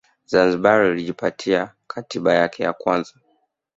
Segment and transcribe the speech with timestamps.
[0.25, 3.13] Zanzibar ilijipatia Katiba yake ya kwanza